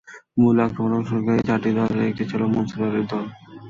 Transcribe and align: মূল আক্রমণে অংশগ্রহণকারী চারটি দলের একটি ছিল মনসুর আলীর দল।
মূল 0.39 0.57
আক্রমণে 0.65 0.95
অংশগ্রহণকারী 0.97 1.41
চারটি 1.47 1.69
দলের 1.77 2.09
একটি 2.09 2.23
ছিল 2.31 2.41
মনসুর 2.53 2.81
আলীর 2.87 3.05
দল। 3.11 3.25